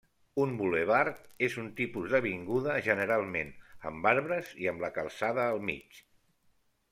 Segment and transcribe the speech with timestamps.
[0.43, 3.53] Un bulevard és un tipus d'avinguda, generalment
[3.91, 6.01] amb arbres i amb la calçada al mig.